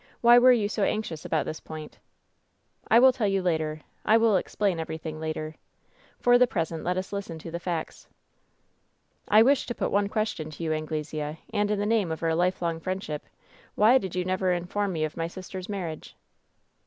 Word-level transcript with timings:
Why 0.21 0.39
were 0.39 0.51
you 0.51 0.67
bo 0.67 0.81
anxious 0.81 1.25
about 1.25 1.45
this 1.45 1.59
point?" 1.59 1.99
"I 2.89 2.97
will 2.97 3.11
tell 3.11 3.27
you 3.27 3.43
later. 3.43 3.81
I 4.03 4.17
will 4.17 4.35
explain 4.35 4.79
everything 4.79 5.19
later. 5.19 5.57
For 6.19 6.39
the 6.39 6.47
present 6.47 6.83
let 6.83 6.97
us 6.97 7.13
listen 7.13 7.37
to 7.37 7.51
the 7.51 7.59
facts." 7.59 8.07
"I 9.27 9.43
wish 9.43 9.67
to 9.67 9.75
put 9.75 9.91
one 9.91 10.09
question 10.09 10.49
to 10.49 10.63
you, 10.63 10.73
Anglesea, 10.73 11.37
and 11.53 11.69
in 11.69 11.77
240 11.77 11.77
WHEN 11.77 11.77
SHADOWS 11.77 11.77
DIE 11.77 11.81
the 11.83 11.95
name 11.97 12.11
of 12.11 12.23
our 12.23 12.33
lifelong 12.33 12.79
friendship: 12.79 13.25
Why 13.75 13.99
did 13.99 14.15
you 14.15 14.25
never 14.25 14.51
inform 14.51 14.93
mo 14.93 15.03
of 15.05 15.17
my 15.17 15.27
sister's 15.27 15.69
marriage 15.69 16.15